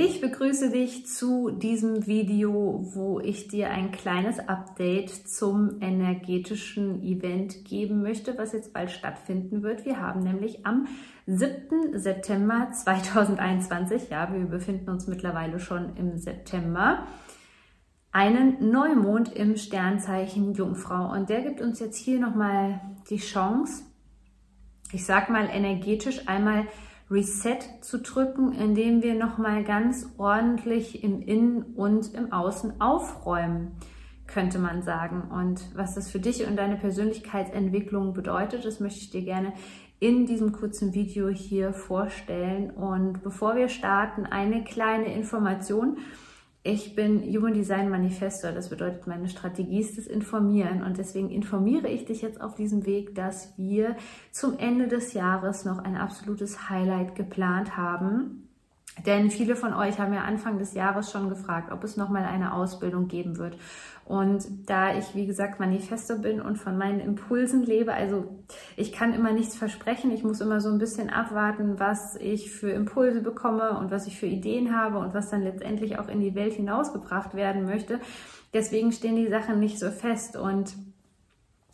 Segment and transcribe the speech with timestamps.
[0.00, 7.64] Ich begrüße dich zu diesem Video, wo ich dir ein kleines Update zum energetischen Event
[7.64, 9.84] geben möchte, was jetzt bald stattfinden wird.
[9.84, 10.86] Wir haben nämlich am
[11.26, 11.98] 7.
[11.98, 17.04] September 2021, ja, wir befinden uns mittlerweile schon im September,
[18.12, 21.10] einen Neumond im Sternzeichen Jungfrau.
[21.10, 23.82] Und der gibt uns jetzt hier nochmal die Chance,
[24.92, 26.68] ich sag mal energetisch einmal
[27.10, 33.72] Reset zu drücken, indem wir nochmal ganz ordentlich im Innen und im Außen aufräumen,
[34.26, 35.30] könnte man sagen.
[35.30, 39.54] Und was das für dich und deine Persönlichkeitsentwicklung bedeutet, das möchte ich dir gerne
[40.00, 42.70] in diesem kurzen Video hier vorstellen.
[42.70, 45.96] Und bevor wir starten, eine kleine Information.
[46.62, 50.82] Ich bin Human Design Manifestor, das bedeutet, meine Strategie ist das Informieren.
[50.82, 53.96] Und deswegen informiere ich dich jetzt auf diesem Weg, dass wir
[54.32, 58.47] zum Ende des Jahres noch ein absolutes Highlight geplant haben
[59.06, 62.52] denn viele von euch haben ja Anfang des Jahres schon gefragt, ob es nochmal eine
[62.52, 63.56] Ausbildung geben wird.
[64.04, 68.42] Und da ich, wie gesagt, Manifesto bin und von meinen Impulsen lebe, also
[68.74, 70.10] ich kann immer nichts versprechen.
[70.10, 74.18] Ich muss immer so ein bisschen abwarten, was ich für Impulse bekomme und was ich
[74.18, 78.00] für Ideen habe und was dann letztendlich auch in die Welt hinausgebracht werden möchte.
[78.54, 80.74] Deswegen stehen die Sachen nicht so fest und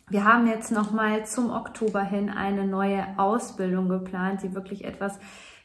[0.09, 5.17] wir haben jetzt nochmal zum Oktober hin eine neue Ausbildung geplant, die wirklich etwas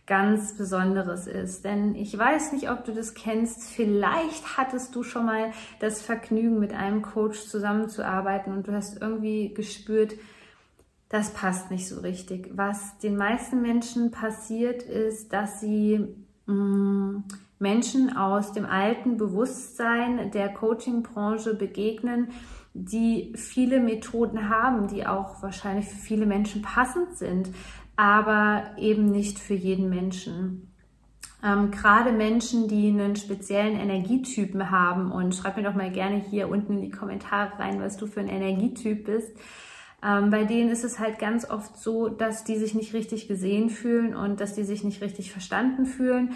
[0.06, 1.64] ganz Besonderes ist.
[1.64, 3.62] Denn ich weiß nicht, ob du das kennst.
[3.62, 9.54] Vielleicht hattest du schon mal das Vergnügen, mit einem Coach zusammenzuarbeiten und du hast irgendwie
[9.54, 10.14] gespürt,
[11.08, 12.50] das passt nicht so richtig.
[12.54, 16.06] Was den meisten Menschen passiert, ist, dass sie
[16.46, 17.24] mh, mm,
[17.58, 22.30] Menschen aus dem alten Bewusstsein der Coaching-Branche begegnen,
[22.72, 27.50] die viele Methoden haben, die auch wahrscheinlich für viele Menschen passend sind,
[27.96, 30.70] aber eben nicht für jeden Menschen.
[31.42, 36.48] Ähm, gerade Menschen, die einen speziellen Energietypen haben und schreib mir doch mal gerne hier
[36.48, 39.32] unten in die Kommentare rein, was du für ein Energietyp bist.
[40.02, 43.70] Ähm, bei denen ist es halt ganz oft so, dass die sich nicht richtig gesehen
[43.70, 46.32] fühlen und dass die sich nicht richtig verstanden fühlen.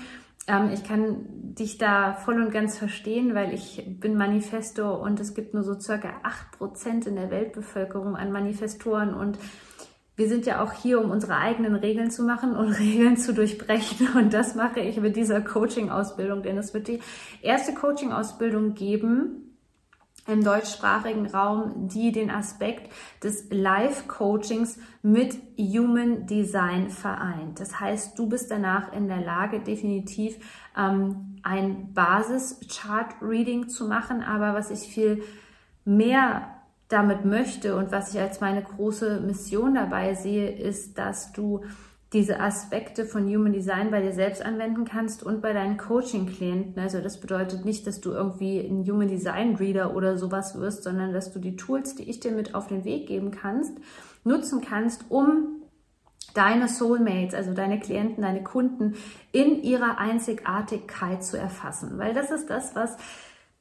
[0.46, 5.34] Ähm, ich kann dich da voll und ganz verstehen, weil ich bin Manifesto und es
[5.34, 9.38] gibt nur so circa acht Prozent in der Weltbevölkerung an Manifestoren und
[10.16, 14.08] wir sind ja auch hier, um unsere eigenen Regeln zu machen und Regeln zu durchbrechen.
[14.14, 17.00] Und das mache ich mit dieser Coaching-Ausbildung, denn es wird die
[17.42, 19.44] erste Coaching-Ausbildung geben
[20.26, 22.90] im deutschsprachigen Raum, die den Aspekt
[23.22, 27.60] des Live-Coachings mit Human Design vereint.
[27.60, 30.36] Das heißt, du bist danach in der Lage, definitiv
[30.78, 34.22] ähm, ein Basis-Chart-Reading zu machen.
[34.22, 35.22] Aber was ich viel
[35.84, 36.53] mehr
[36.88, 41.62] damit möchte und was ich als meine große Mission dabei sehe, ist, dass du
[42.14, 46.80] diese Aspekte von Human Design bei dir selbst anwenden kannst und bei deinen Coaching-Klienten.
[46.80, 51.12] Also das bedeutet nicht, dass du irgendwie ein Human Design Reader oder sowas wirst, sondern
[51.12, 53.76] dass du die Tools, die ich dir mit auf den Weg geben kannst,
[54.22, 55.62] nutzen kannst, um
[56.34, 58.94] deine Soulmates, also deine Klienten, deine Kunden
[59.32, 61.98] in ihrer Einzigartigkeit zu erfassen.
[61.98, 62.96] Weil das ist das, was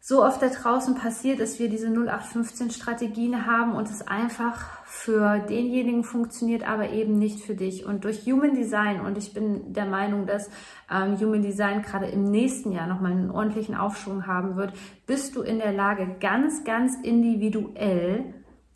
[0.06, 5.40] so oft da draußen passiert, dass wir diese 0815 Strategien haben und es einfach für
[5.40, 7.86] denjenigen funktioniert, aber eben nicht für dich.
[7.86, 10.50] Und durch Human Design, und ich bin der Meinung, dass
[10.92, 14.74] ähm, Human Design gerade im nächsten Jahr nochmal einen ordentlichen Aufschwung haben wird,
[15.08, 18.34] bist du in der Lage, ganz, ganz individuell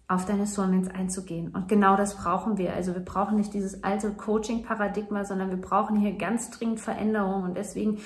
[0.08, 1.50] auf deine Soulmates einzugehen.
[1.54, 2.74] Und genau das brauchen wir.
[2.74, 7.44] Also wir brauchen nicht dieses alte Coaching-Paradigma, sondern wir brauchen hier ganz dringend Veränderungen.
[7.44, 7.98] Und deswegen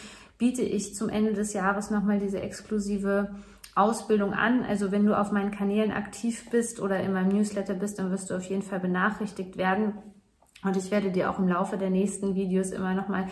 [0.41, 3.29] biete ich zum Ende des Jahres nochmal diese exklusive
[3.75, 4.63] Ausbildung an.
[4.63, 8.31] Also wenn du auf meinen Kanälen aktiv bist oder in meinem Newsletter bist, dann wirst
[8.31, 9.93] du auf jeden Fall benachrichtigt werden.
[10.63, 13.27] Und ich werde dir auch im Laufe der nächsten Videos immer nochmal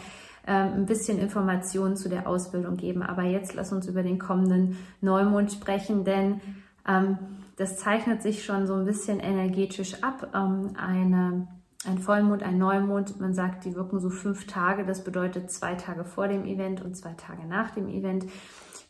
[0.46, 3.02] ähm, ein bisschen Informationen zu der Ausbildung geben.
[3.02, 6.42] Aber jetzt lass uns über den kommenden Neumond sprechen, denn
[6.88, 7.18] ähm,
[7.58, 10.30] das zeichnet sich schon so ein bisschen energetisch ab.
[10.36, 11.48] Ähm, eine
[11.86, 14.86] ein Vollmond, ein Neumond, man sagt, die wirken so fünf Tage.
[14.86, 18.26] Das bedeutet zwei Tage vor dem Event und zwei Tage nach dem Event.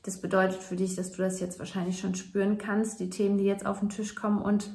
[0.04, 3.44] Das bedeutet für dich, dass du das jetzt wahrscheinlich schon spüren kannst, die Themen, die
[3.44, 4.42] jetzt auf den Tisch kommen.
[4.42, 4.72] Und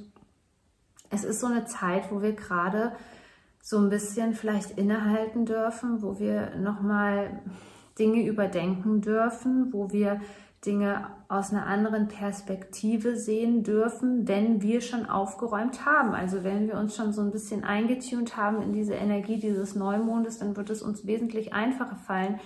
[1.10, 2.92] es ist so eine Zeit, wo wir gerade
[3.60, 7.40] so ein bisschen vielleicht innehalten dürfen, wo wir nochmal
[7.98, 10.20] Dinge überdenken dürfen, wo wir
[10.66, 16.14] Dinge aus einer anderen Perspektive sehen dürfen, wenn wir schon aufgeräumt haben.
[16.14, 20.38] Also wenn wir uns schon so ein bisschen eingetunt haben in diese Energie dieses Neumondes,
[20.38, 22.40] dann wird es uns wesentlich einfacher fallen,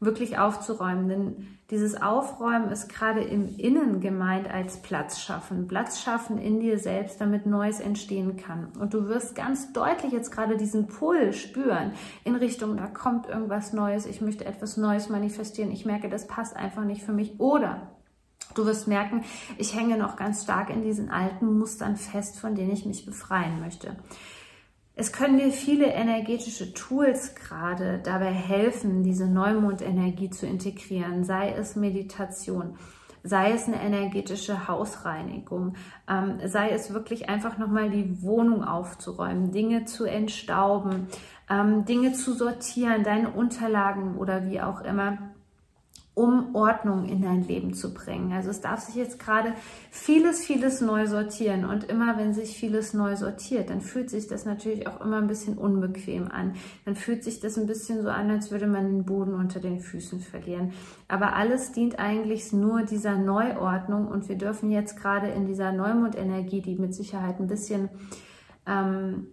[0.00, 1.08] wirklich aufzuräumen.
[1.08, 5.66] Denn dieses Aufräumen ist gerade im Innen gemeint als Platz schaffen.
[5.66, 8.68] Platz schaffen in dir selbst, damit Neues entstehen kann.
[8.78, 11.92] Und du wirst ganz deutlich jetzt gerade diesen Pull spüren
[12.24, 15.70] in Richtung, da kommt irgendwas Neues, ich möchte etwas Neues manifestieren.
[15.70, 17.40] Ich merke, das passt einfach nicht für mich.
[17.40, 17.94] Oder
[18.54, 19.24] Du wirst merken,
[19.58, 23.60] ich hänge noch ganz stark in diesen alten Mustern fest, von denen ich mich befreien
[23.60, 23.96] möchte.
[24.96, 31.74] Es können dir viele energetische Tools gerade dabei helfen, diese Neumondenergie zu integrieren, sei es
[31.74, 32.78] Meditation,
[33.24, 35.74] sei es eine energetische Hausreinigung,
[36.08, 41.08] ähm, sei es wirklich einfach nochmal die Wohnung aufzuräumen, Dinge zu entstauben,
[41.50, 45.33] ähm, Dinge zu sortieren, deine Unterlagen oder wie auch immer
[46.14, 48.32] um Ordnung in dein Leben zu bringen.
[48.32, 49.52] Also es darf sich jetzt gerade
[49.90, 51.64] vieles, vieles neu sortieren.
[51.64, 55.26] Und immer wenn sich vieles neu sortiert, dann fühlt sich das natürlich auch immer ein
[55.26, 56.54] bisschen unbequem an.
[56.84, 59.80] Dann fühlt sich das ein bisschen so an, als würde man den Boden unter den
[59.80, 60.72] Füßen verlieren.
[61.08, 64.06] Aber alles dient eigentlich nur dieser Neuordnung.
[64.06, 67.88] Und wir dürfen jetzt gerade in dieser Neumondenergie, die mit Sicherheit ein bisschen
[68.66, 69.26] ähm,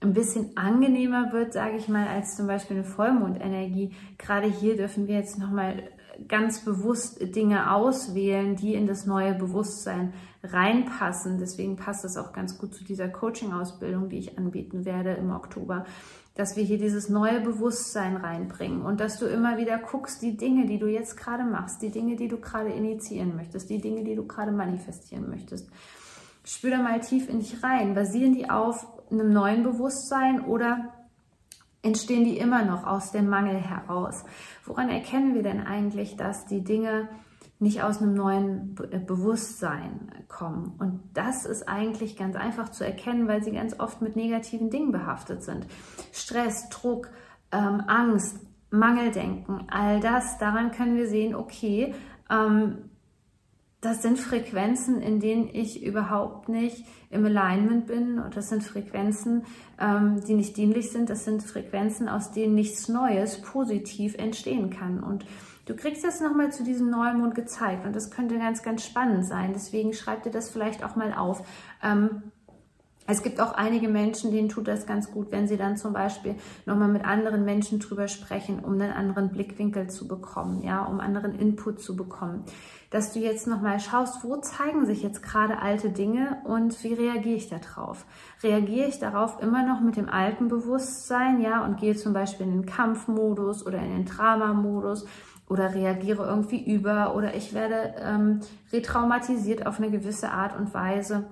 [0.00, 3.92] ein bisschen angenehmer wird, sage ich mal, als zum Beispiel eine Vollmondenergie.
[4.18, 5.82] Gerade hier dürfen wir jetzt nochmal
[6.28, 10.12] ganz bewusst Dinge auswählen, die in das neue Bewusstsein
[10.42, 11.38] reinpassen.
[11.38, 15.84] Deswegen passt es auch ganz gut zu dieser Coaching-Ausbildung, die ich anbieten werde im Oktober,
[16.34, 20.66] dass wir hier dieses neue Bewusstsein reinbringen und dass du immer wieder guckst, die Dinge,
[20.66, 24.14] die du jetzt gerade machst, die Dinge, die du gerade initiieren möchtest, die Dinge, die
[24.14, 25.68] du gerade manifestieren möchtest.
[26.44, 27.94] Spür da mal tief in dich rein.
[27.94, 30.92] Basieren die auf einem neuen Bewusstsein oder
[31.82, 34.24] entstehen die immer noch aus dem Mangel heraus?
[34.64, 37.08] Woran erkennen wir denn eigentlich, dass die Dinge
[37.58, 40.74] nicht aus einem neuen äh, Bewusstsein kommen?
[40.78, 44.92] Und das ist eigentlich ganz einfach zu erkennen, weil sie ganz oft mit negativen Dingen
[44.92, 45.66] behaftet sind.
[46.12, 47.08] Stress, Druck,
[47.52, 48.38] ähm, Angst,
[48.70, 51.92] Mangeldenken, all das, daran können wir sehen, okay,
[52.30, 52.90] ähm,
[53.80, 58.18] das sind Frequenzen, in denen ich überhaupt nicht im Alignment bin.
[58.18, 59.44] Und das sind Frequenzen,
[59.78, 61.08] ähm, die nicht dienlich sind.
[61.08, 65.02] Das sind Frequenzen, aus denen nichts Neues positiv entstehen kann.
[65.02, 65.24] Und
[65.64, 67.86] du kriegst das nochmal zu diesem Neumond gezeigt.
[67.86, 69.52] Und das könnte ganz, ganz spannend sein.
[69.54, 71.42] Deswegen schreib dir das vielleicht auch mal auf.
[71.82, 72.22] Ähm,
[73.10, 76.36] es gibt auch einige Menschen, denen tut das ganz gut, wenn sie dann zum Beispiel
[76.66, 81.38] nochmal mit anderen Menschen drüber sprechen, um einen anderen Blickwinkel zu bekommen, ja, um anderen
[81.38, 82.44] Input zu bekommen.
[82.90, 87.36] Dass du jetzt nochmal schaust, wo zeigen sich jetzt gerade alte Dinge und wie reagiere
[87.36, 88.04] ich darauf?
[88.42, 92.52] Reagiere ich darauf immer noch mit dem alten Bewusstsein, ja, und gehe zum Beispiel in
[92.52, 95.06] den Kampfmodus oder in den Drama-Modus
[95.48, 98.40] oder reagiere irgendwie über oder ich werde ähm,
[98.72, 101.26] retraumatisiert auf eine gewisse Art und Weise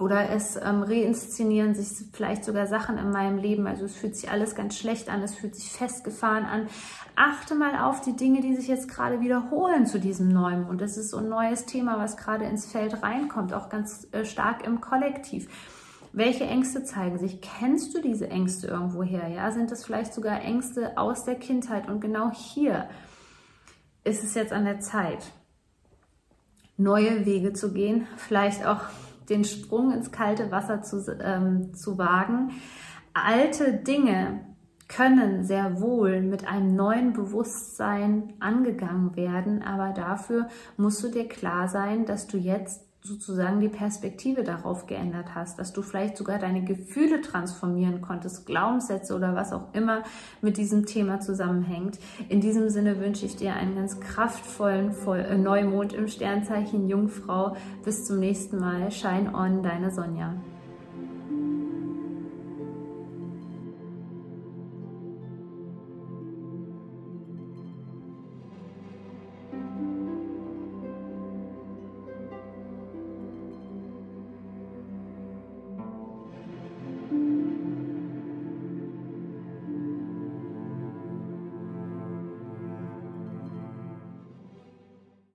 [0.00, 3.66] oder es ähm, reinszenieren sich vielleicht sogar Sachen in meinem Leben.
[3.66, 6.68] Also es fühlt sich alles ganz schlecht an, es fühlt sich festgefahren an.
[7.16, 10.64] Achte mal auf die Dinge, die sich jetzt gerade wiederholen zu diesem Neuen.
[10.64, 14.24] Und das ist so ein neues Thema, was gerade ins Feld reinkommt, auch ganz äh,
[14.24, 15.48] stark im Kollektiv.
[16.12, 17.40] Welche Ängste zeigen sich?
[17.40, 19.28] Kennst du diese Ängste irgendwoher?
[19.28, 21.88] Ja, sind das vielleicht sogar Ängste aus der Kindheit?
[21.88, 22.88] Und genau hier
[24.02, 25.30] ist es jetzt an der Zeit,
[26.78, 28.80] neue Wege zu gehen, vielleicht auch
[29.30, 32.50] den Sprung ins kalte Wasser zu, ähm, zu wagen.
[33.14, 34.40] Alte Dinge
[34.88, 41.68] können sehr wohl mit einem neuen Bewusstsein angegangen werden, aber dafür musst du dir klar
[41.68, 46.62] sein, dass du jetzt sozusagen die Perspektive darauf geändert hast, dass du vielleicht sogar deine
[46.64, 50.02] Gefühle transformieren konntest, Glaubenssätze oder was auch immer
[50.42, 51.98] mit diesem Thema zusammenhängt.
[52.28, 57.56] In diesem Sinne wünsche ich dir einen ganz kraftvollen äh, Neumond im Sternzeichen Jungfrau.
[57.84, 58.90] Bis zum nächsten Mal.
[58.90, 60.34] Shine on, deine Sonja.